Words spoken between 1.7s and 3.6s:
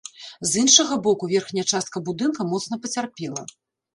частка будынка моцна пацярпела.